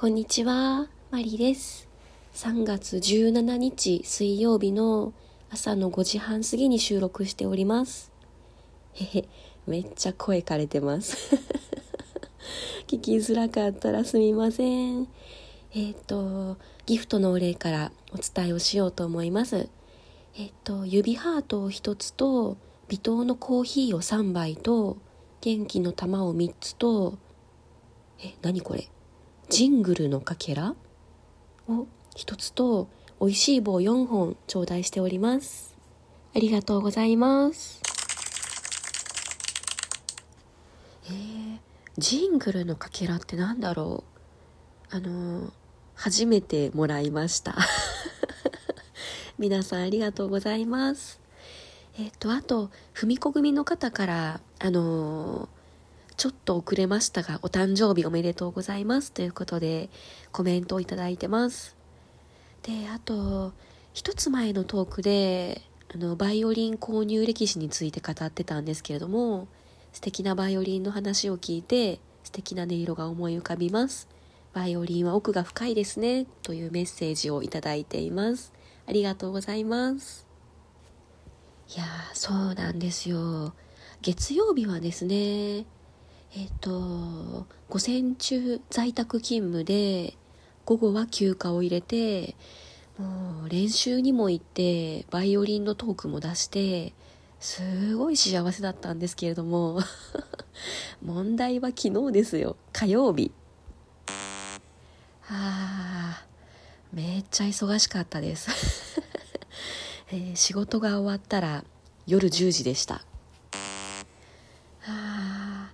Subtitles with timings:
[0.00, 1.88] こんにちは、マリです。
[2.32, 5.12] 3月17日水曜日の
[5.50, 8.12] 朝の5時半過ぎに収録しております。
[8.92, 9.28] へへ、
[9.66, 11.16] めっちゃ声枯れてます。
[12.86, 15.08] 聞きづらかったらすみません。
[15.72, 19.68] えっ、ー、と、ギフトのお礼からお伝えをしようと思います。
[20.36, 22.56] えっ、ー、と、指ハートを1つと、
[22.86, 24.98] 微糖のコーヒーを3杯と、
[25.40, 27.18] 元気の玉を3つと、
[28.20, 28.88] え、何これ？
[29.48, 30.74] ジングルのかけら？
[31.68, 32.88] を1つと、
[33.18, 35.74] 美味しい棒4本頂戴しております。
[36.36, 37.80] ありがとうございます。
[41.06, 41.58] えー、
[41.96, 44.04] ジングルのかけらって何だろ
[44.92, 44.96] う？
[44.96, 45.50] あの
[45.94, 47.56] 初めてもらいました。
[49.38, 51.20] 皆さんありがとうございます。
[51.98, 55.48] えっ、と、あと、ふみこ組の方から、あのー、
[56.18, 59.88] ちょっと遅れましたが、お誕生日おめでとうございますということで、
[60.32, 61.76] コメントをいただいてます。
[62.64, 63.52] で、あと、
[63.94, 65.62] 一つ前のトークで、
[65.94, 69.46] あの、バイオリン購入歴史について語ってたんですけれども、
[69.92, 74.08] 素敵なバイオリンの話を聞いて、素敵な音色が思い浮かびます。
[74.52, 78.52] バイオリンは奥が深いですね、というメッセージをいただいています。
[78.88, 80.26] ありがとうございます。
[81.76, 83.54] いやそうなんですよ。
[84.02, 85.64] 月曜日はですね、
[86.34, 90.14] えっ、と、午前中在宅勤務で、
[90.64, 92.36] 午後は休暇を入れて、
[92.98, 96.92] もう練習にも行って、バイオリンのトークも出して、
[97.40, 99.80] すごい幸せだったんですけれども、
[101.02, 102.56] 問題は昨日ですよ。
[102.72, 103.32] 火曜日。
[105.28, 108.50] あー、めっちゃ忙しかったです。
[110.10, 111.64] えー、仕事が終わったら
[112.06, 113.02] 夜10時でした
[114.86, 115.70] あ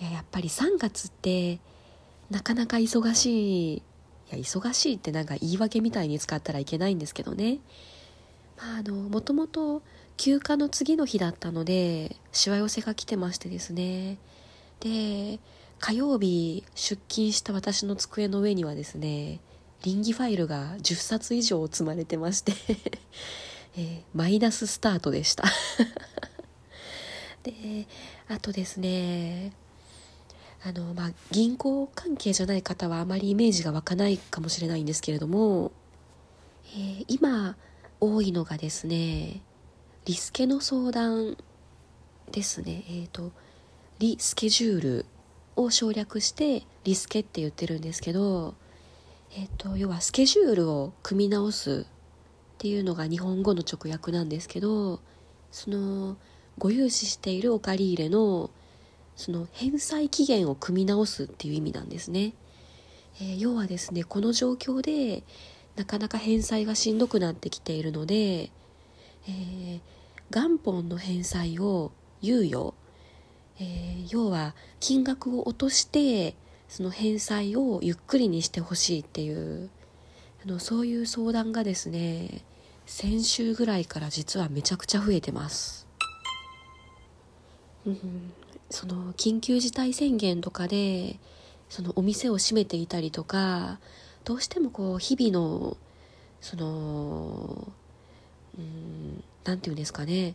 [0.00, 1.60] いややっぱり3月って
[2.28, 3.82] なかなか忙しいい
[4.30, 7.60] や忙しいってなんか言い訳みたいに使ったらいけないんですけどね。
[8.56, 9.82] まああのもともと
[10.16, 14.18] 休暇の次の日だったのでしわ寄せが来てましてですね。
[14.80, 15.38] で
[15.78, 19.40] 火曜日出勤した私の机の上にはですね
[19.82, 22.52] 臨時ファイルが10冊以上積まれてまして
[23.76, 25.44] えー、マイナススタートでした。
[27.44, 27.86] で
[28.28, 29.52] あとですね
[30.66, 35.72] あの、まあ、銀行関係じゃない方はあまりイメージが湧かないかもしれないんですけれども、
[36.74, 37.56] えー、今
[38.00, 39.42] 多いのがですね
[40.06, 41.36] リスケの相談
[42.30, 42.84] ですね。
[42.88, 43.32] えっ、ー、と
[43.98, 45.06] リスケジュール
[45.56, 48.54] を省略してリスケって言ってるんですけど、
[49.36, 51.86] えっ、ー、と要はスケジュールを組み直す
[52.54, 55.00] っていうのが日本語の直訳なんですけど
[55.50, 56.16] その
[56.58, 58.50] ご融資しているお借り入れの
[59.16, 62.34] その返済期限を組み直すっていう意味なんですね、
[63.20, 65.22] えー、要はですねこの状況で
[65.76, 69.80] なかなか返済がしんどくなってきているので、えー、
[70.30, 71.92] 元本の返済を
[72.22, 72.74] 猶予、
[73.60, 76.36] えー、要は金額を落として
[76.68, 79.70] その返済をゆっくりにしてほしいっていう
[80.44, 82.44] あのそういう相談がですね
[82.86, 85.86] 先週ぐらいから実はめちゃくちゃ増えてます。
[88.74, 91.20] その緊急事態宣言とかで
[91.68, 93.78] そのお店を閉めていたりとか
[94.24, 95.76] どうしてもこう日々の
[96.40, 97.68] その
[98.58, 100.34] うん何て言うんですかね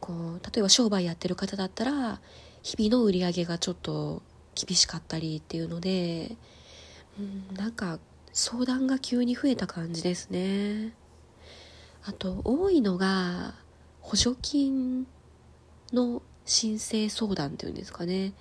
[0.00, 2.20] こう例えば商売やってる方だったら
[2.64, 4.22] 日々の売り上げがちょっと
[4.56, 6.36] 厳しかったりっていうので
[7.16, 8.00] うんなんか
[8.32, 10.94] 相談が急に増えた感じですね。
[12.04, 13.54] あと多いのが
[14.00, 15.06] 補助金
[15.92, 18.32] の申請相談っていうんですかね。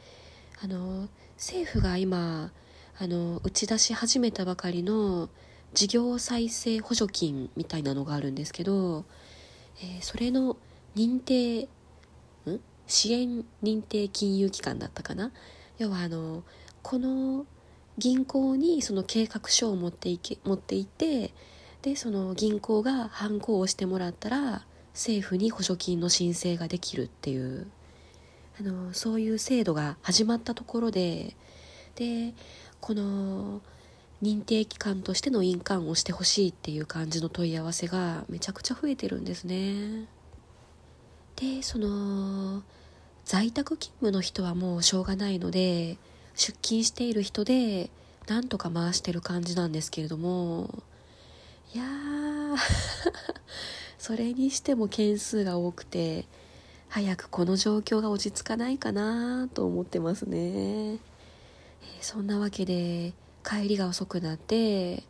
[0.64, 2.52] あの政府が今
[2.98, 5.30] あの打ち出し始めたばかりの
[5.74, 9.06] 事業再生補助金みたいなのがあるんですけど、
[9.84, 10.58] えー、それの
[10.96, 11.68] 認定
[12.50, 12.60] ん？
[12.88, 15.32] 支援認定金融機関だったかな？
[15.78, 16.44] 要はあの
[16.82, 17.46] この
[17.98, 21.34] 銀行にその計画書を持っていけ持っていて
[21.82, 27.68] でその銀行が犯行をしてもらったら政府に補助金の申請ができるっていう
[28.60, 31.36] あのそういう制度が始まったところで
[31.96, 32.34] で
[32.80, 33.62] この
[34.22, 40.08] 認定機関としての印鑑をしてほしいっていう感じの問い合わせがめちゃくちゃ増えてるんですね。
[41.36, 42.64] でその
[43.26, 45.98] 在宅勤務の人はもうしょうがないので
[46.34, 47.92] 出勤している人で
[48.28, 50.82] なんとか回してる感じなんですけれども
[51.76, 51.86] いや
[54.00, 56.26] それにしても件数が多くて
[56.90, 61.00] 早くこの状況が落ち着かないかなと思ってますね、
[62.02, 63.14] そんなわけで
[63.44, 65.04] 帰りが遅くなって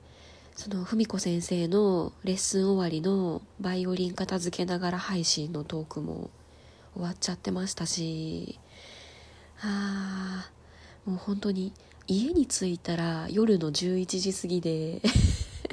[0.56, 6.32] その文子先生のレッスン終わりのバイオリン片付けながら配信のトークも
[6.96, 8.60] 終わっちゃってましたし
[9.62, 11.74] あーもう本当に
[12.08, 15.02] 家に着いたら夜の11時過ぎで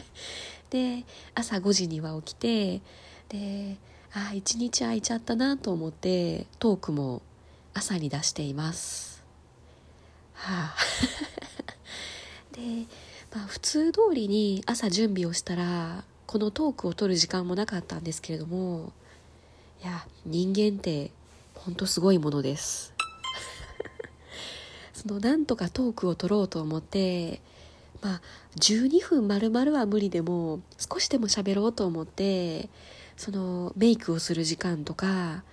[0.69, 1.05] で
[1.35, 2.83] 朝5時には起きて
[3.29, 3.79] で
[4.17, 7.21] あ一日空いちゃったなと思ってトークも
[7.75, 9.25] 朝に出しています。
[10.35, 10.77] はあ。
[12.55, 12.87] で、
[13.35, 18.93] まあ、普通通りに朝準備をしたらこのトークを取る時間もなかったんですけれども
[19.83, 21.11] いや人間って
[21.57, 22.95] 本当すごいものです。
[24.95, 27.41] そのなんとかトークを取ろうと思って
[28.01, 28.23] まあ
[28.61, 32.69] 12分丸々は無理でも少しでも喋ろうと思って
[33.17, 35.45] そのメイクをする時間とか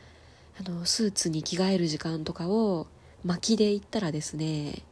[0.60, 2.88] あのスーツに着替える時間とかを
[3.24, 4.84] 巻きで言ったらですね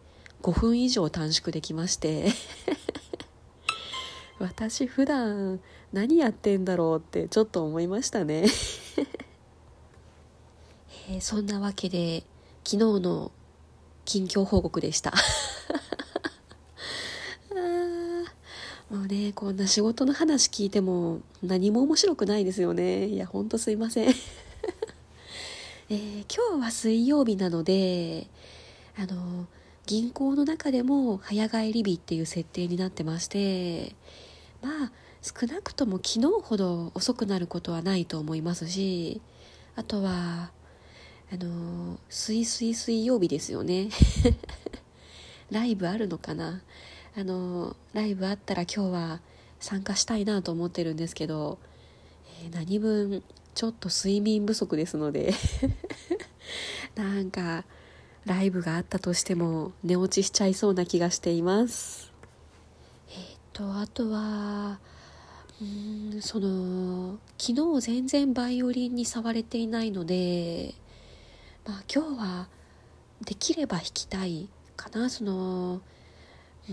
[0.41, 2.31] 5分以上短縮できまして
[4.39, 5.59] 私普段
[5.91, 8.45] 何やってんだろうってちょっと思いましたね。
[11.09, 12.23] えー、そんなわけで
[12.63, 13.31] 昨日の
[14.05, 15.13] 近況報告でした。
[18.89, 23.05] もうねこんな仕事の話聞いても何も面白くないですよね。
[23.05, 24.09] いやほんとすいません。
[25.89, 28.27] えー、今日は水曜日なので
[28.97, 29.47] あの
[29.85, 33.95] 銀行の中でも早帰り日っていう設定になってまして
[34.61, 34.91] まあ
[35.21, 39.21] 少なくとも昨日ほど遅くなることはないと思いますし
[39.75, 40.51] あとは
[41.31, 43.89] あの水水水曜日ですよね。
[45.51, 46.61] ライブあるのかな。
[47.17, 49.21] あのライブあったら今日は
[49.59, 51.57] 参加したいなと思ってるんですけど、
[52.43, 53.23] えー、何分
[53.55, 55.33] ちょっと睡眠不足ですので
[56.95, 57.65] なんか
[58.25, 62.11] ライブがあったとしても寝落ちしちゃいそうな気がしています。
[63.09, 64.79] えっ、とあとは
[65.61, 70.75] うんその昨日全然バイオリンに触れていないので
[71.69, 72.47] まあ、今日は
[73.23, 75.07] できれば弾きたいかな。
[75.11, 75.81] その、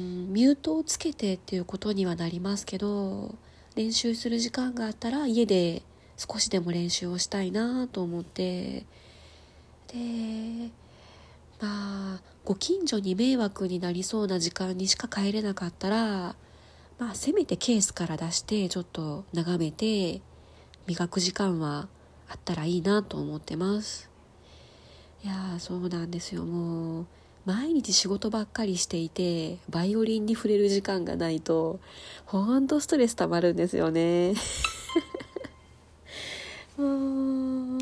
[0.00, 3.34] ミュートをつけてっていうことにはなりますけど
[3.74, 5.82] 練習する時間があったら家で
[6.16, 8.84] 少しでも練習をしたいなと思って
[9.88, 10.70] で
[11.60, 16.36] まあご近所に迷惑になりそうな時間にしか帰れなかったら
[16.98, 20.20] まあせめてケースから出してちょっと眺めて
[20.86, 21.88] 磨く時間は
[22.28, 24.10] あったらいいなと思ってます。
[25.24, 27.06] いやそうなんですよもう
[27.46, 31.78] 毎日仕事ばっかりしていてバイオリンに触れる時間がないと
[32.24, 34.34] ほんとストレス溜まるんですよね。
[36.76, 37.78] 今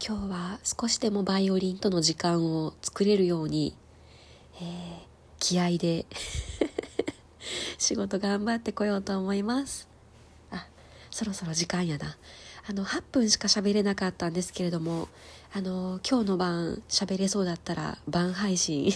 [0.00, 3.76] 日は少しでもバイオリンとの時間を作れるように、
[4.56, 4.62] えー、
[5.38, 6.04] 気合で
[7.78, 9.91] 仕事頑張ってこようと思います。
[11.12, 12.16] そろそろ時間やな
[12.68, 15.08] あの8分しか喋れなかったんですけれども
[15.52, 18.92] あの今日の晩喋れそうだったら晩配信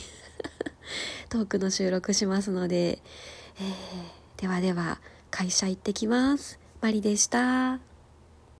[1.28, 3.02] トークの収録しますので、
[3.60, 4.98] えー、ではでは
[5.30, 7.95] 会社行ってきますマリでした。